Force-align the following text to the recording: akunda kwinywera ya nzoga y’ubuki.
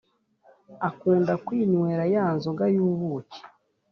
akunda 0.89 1.33
kwinywera 1.45 2.03
ya 2.15 2.25
nzoga 2.35 2.63
y’ubuki. 2.75 3.39